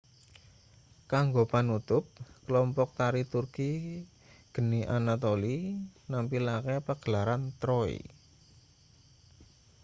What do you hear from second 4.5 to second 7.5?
geni anatolia nampilake pagelaran